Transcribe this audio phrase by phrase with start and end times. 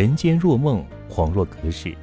[0.00, 1.94] 人间若梦，恍若隔世。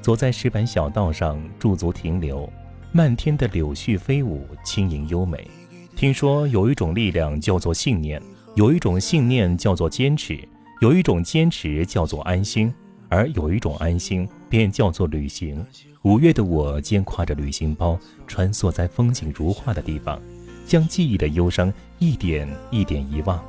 [0.00, 2.48] 走在石板小道上，驻足停留，
[2.92, 5.50] 漫天的柳絮飞舞，轻盈优美。
[5.96, 8.22] 听说有一种力量叫做信念，
[8.54, 10.38] 有一种信念叫做坚持，
[10.80, 12.72] 有一种坚持叫做安心，
[13.08, 15.66] 而有一种安心便叫做旅行。
[16.02, 20.22] 五月的我肩挎着旅行包，穿梭在风景如画的地方，
[20.64, 23.42] 将记忆的忧伤一点一点遗忘。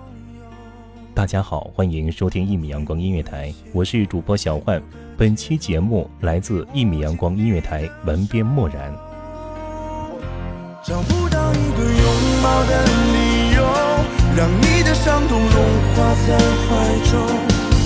[1.14, 4.82] 大家好，欢迎收听一米阳光音乐台，我是主播小焕。
[5.18, 8.94] 本期节目来自一米阳光音乐台，文编漠然。
[10.82, 13.62] 找不到一个拥抱的理由，
[14.38, 15.50] 让你的伤痛融
[15.96, 16.70] 化在怀
[17.12, 17.20] 中。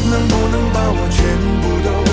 [0.08, 1.26] 能不能把我全
[1.62, 2.05] 部都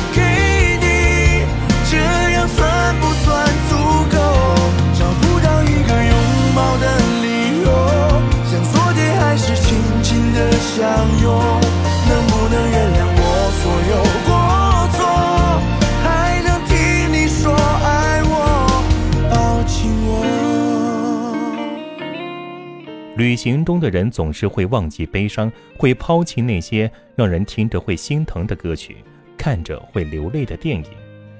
[23.14, 28.96] 旅行中的人总是会忘记悲伤，会抛弃那些让人听着会心疼的歌曲，
[29.36, 30.84] 看着会流泪的电影，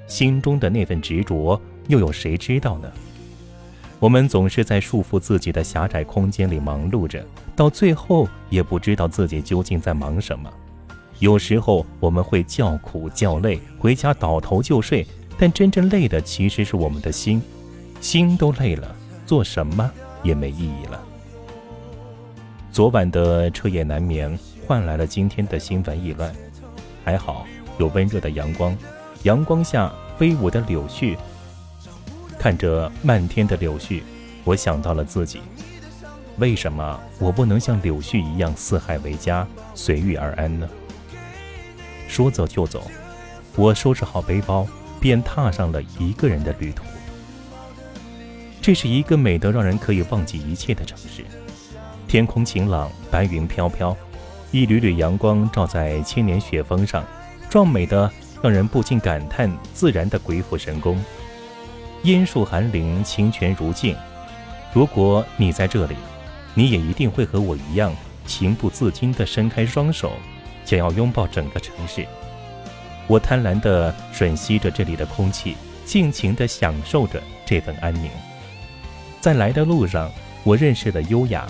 [0.05, 2.91] 心中的那份执着，又有谁知道呢？
[3.99, 7.25] 我们总是在束缚自己的狭窄空间里忙碌着，
[7.55, 10.51] 到最后也不知道自己究竟在忙什么。
[11.17, 15.07] 有时候我们会叫苦叫累，回家倒头就睡，
[15.39, 17.41] 但真正累的其实是我们的心，
[17.99, 18.95] 心都累了，
[19.25, 19.89] 做什么
[20.21, 21.02] 也没意义了。
[22.73, 24.35] 昨晚的彻夜难眠
[24.65, 26.33] 换来了今天的心烦意乱，
[27.05, 27.45] 还好
[27.77, 28.75] 有温热的阳光，
[29.21, 31.15] 阳光下飞舞的柳絮。
[32.39, 34.01] 看着漫天的柳絮，
[34.43, 35.39] 我想到了自己，
[36.39, 40.67] 为什么我不能像柳絮一样四海为家，随遇而安呢？
[42.07, 42.89] 说走就走，
[43.55, 44.67] 我收拾好背包，
[44.99, 46.83] 便踏上了一个人的旅途。
[48.63, 51.23] 这是一个美得让人可以忘记一切的城市。
[52.13, 53.97] 天空晴朗，白云飘飘，
[54.51, 57.03] 一缕缕阳光照在千年雪峰上，
[57.49, 58.07] 壮美的
[58.39, 61.03] 让人不禁感叹自然的鬼斧神工。
[62.03, 63.95] 烟树寒林，清泉如镜。
[64.73, 65.95] 如果你在这里，
[66.53, 67.91] 你也一定会和我一样，
[68.27, 70.11] 情不自禁地伸开双手，
[70.65, 72.05] 想要拥抱整个城市。
[73.07, 78.11] 我贪婪地吮吸着这里的空气，尽情地享受着这份安宁。
[79.19, 80.11] 在来的路上，
[80.43, 81.47] 我认识了优雅，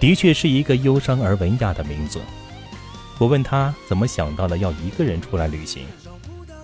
[0.00, 2.20] 的确是一个忧伤而文雅的名字。
[3.18, 5.86] 我问他怎么想到了要一个人出来旅行，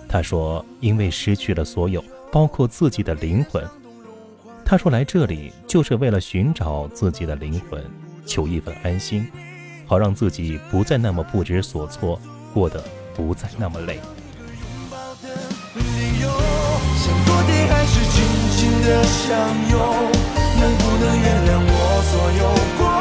[0.07, 3.65] 他说因为失去了所有，包括自己的灵魂。
[4.65, 7.83] 他说来这里就是为了寻找自己的灵魂，
[8.25, 9.27] 求一份安心，
[9.87, 12.19] 好让自己不再那么不知所措，
[12.53, 12.83] 过得
[13.15, 13.99] 不再那么累。
[20.61, 21.73] 能不能原谅我
[22.05, 22.41] 所有
[22.77, 23.00] 过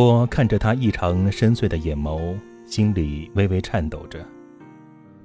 [0.00, 4.24] 我看着他异常深邃的眼眸，心里微微颤抖着。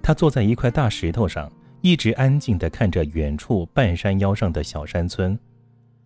[0.01, 1.47] 他坐在一块大石头上，
[1.81, 5.37] 一直安静地看着远处半山腰上的小山村，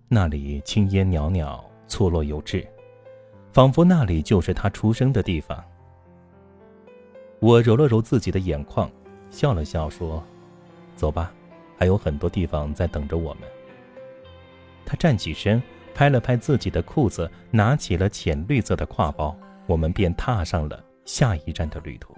[0.10, 2.68] 那里青烟袅袅，错落有致，
[3.54, 5.64] 仿佛那里就是他出生的地方。
[7.40, 8.92] 我揉了揉自己的眼眶，
[9.30, 10.22] 笑了笑说
[10.98, 11.32] ：“走吧，
[11.78, 13.44] 还有很多地方在等着我们。”
[14.84, 15.64] 他站起身，
[15.98, 19.36] 拍了拍自己的裤子，拿起了浅绿色的挎包，
[19.66, 22.16] 我们便踏上了下一站的旅途。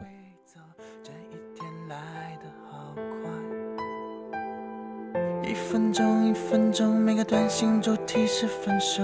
[5.41, 9.01] 一分钟一分钟，每个短信都提示分手，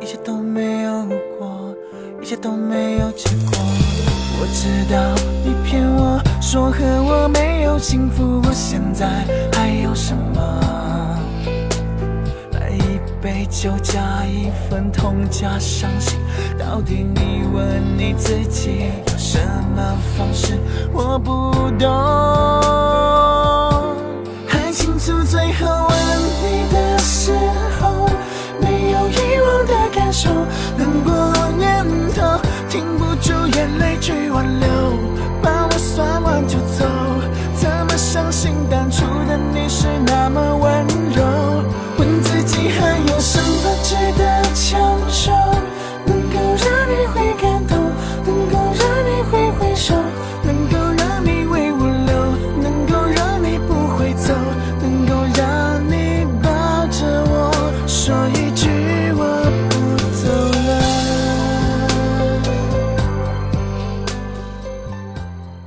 [0.00, 1.06] 一切都没有
[1.38, 1.72] 过，
[2.20, 3.52] 一切都没有结果。
[4.40, 5.14] 我知道
[5.44, 9.06] 你骗我说和我没有幸福，我现在
[9.52, 10.31] 还有什么？
[13.52, 16.18] 就加一份痛加伤心，
[16.58, 19.38] 到底你问你自己有什
[19.76, 20.58] 么方式？
[20.92, 21.86] 我不懂。
[24.48, 25.96] 还清楚最后吻
[26.42, 27.32] 你的时
[27.78, 28.08] 候，
[28.58, 30.30] 没有遗忘的感受，
[30.76, 31.12] 难过
[31.56, 34.66] 念头停不住眼泪去挽留，
[35.42, 36.84] 把我算完就走，
[37.54, 41.41] 怎么相信当初的你是那么温柔？
[43.92, 45.32] 问自己还有什么值得强求，
[46.06, 47.76] 能够让你会感动，
[48.26, 49.94] 能够让你会回首。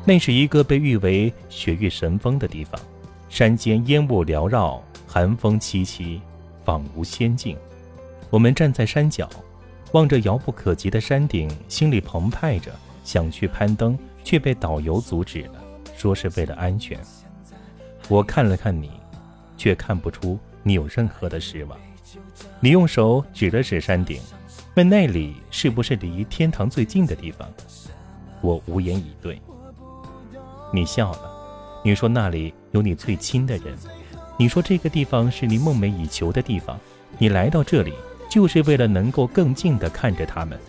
[0.07, 2.79] 那是一个被誉为雪域神峰的地方，
[3.27, 6.19] 山间烟雾缭绕，寒风凄凄，
[6.63, 7.57] 仿无仙境。
[8.35, 9.29] 我们站在山脚，
[9.93, 12.69] 望着遥不可及的山顶，心里澎湃着，
[13.01, 15.63] 想去攀登，却被导游阻止了，
[15.95, 16.99] 说是为了安全。
[18.09, 18.91] 我看了看你，
[19.55, 21.79] 却看不出你有任何的失望。
[22.59, 24.19] 你用手指了指山顶，
[24.75, 27.49] 问那里是不是离天堂最近的地方？
[28.41, 29.41] 我无言以对。
[30.73, 31.21] 你笑了，
[31.85, 33.77] 你说那里有你最亲的人，
[34.37, 36.77] 你说这个地方是你梦寐以求的地方，
[37.17, 37.93] 你来到这里
[38.35, 40.59] 就是为了能够更近地看着他们。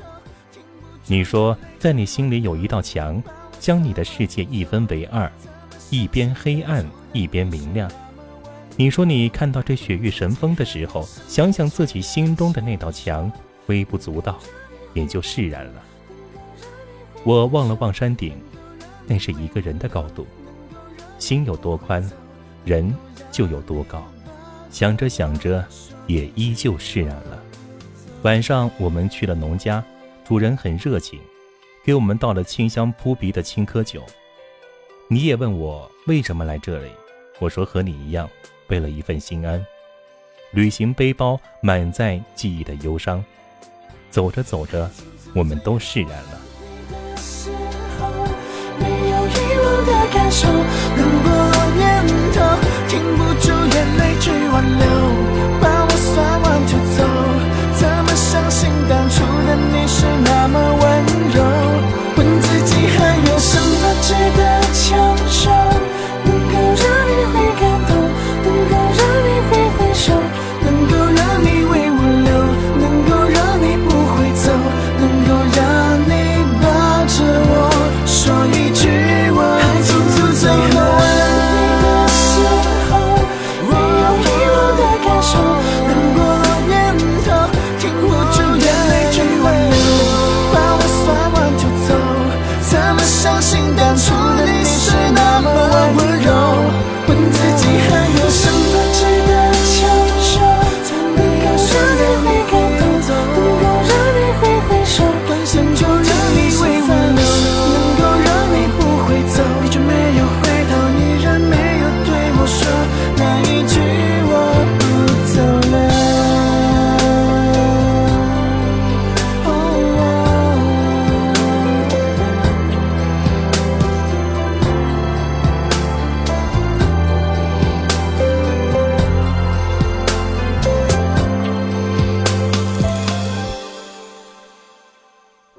[1.09, 3.21] 你说在你心里有一道墙，
[3.59, 5.29] 将你的世界一分为二，
[5.91, 7.91] 一边黑暗，一边明亮。
[8.77, 13.29] 你说你看到这雪域神峰的时候，想想自己心中的那道墙，
[13.67, 14.39] 微不足道，
[14.95, 15.83] 也就释然了。
[17.25, 18.33] 我望了望山顶。
[19.09, 20.25] 那是一个人的高度，
[21.19, 22.09] 心有多宽，
[22.65, 22.95] 人
[23.33, 24.05] 就有多高。
[24.71, 25.65] 想着想着，
[26.07, 27.43] 也依旧释然了。
[28.27, 29.81] 晚上我们去了农家，
[30.25, 31.21] 主人很热情，
[31.85, 34.03] 给我们倒了清香扑鼻的青稞酒。
[35.09, 36.91] 你也问我为什么来这里，
[37.39, 38.29] 我说和你一样，
[38.67, 39.65] 为了一份心安。
[40.51, 43.25] 旅行背包满载记忆的忧伤，
[44.11, 44.91] 走着走着，
[45.33, 46.41] 我们都释然了。
[49.87, 51.31] 的感受，难过
[51.77, 52.43] 念头，
[52.89, 54.87] 停不住眼泪去挽留，
[58.37, 60.83] 相信当初的你是那么温
[61.33, 61.43] 柔？
[62.19, 64.13] 问自己还有什么值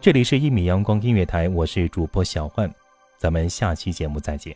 [0.08, 2.74] 这里是一米阳光音乐台，我是主播小焕，
[3.18, 4.56] 咱们下期节目再见。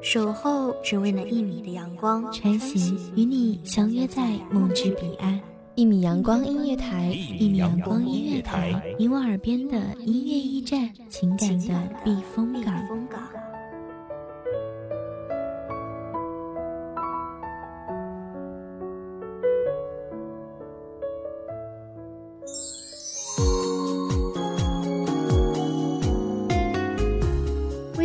[0.00, 5.40] 守候只为那一米的阳光，穿行与你相约在梦之彼岸。
[5.74, 12.72] 一米阳光音乐台，一米阳光音乐台，你我耳边的音乐驿站，情感的避风港。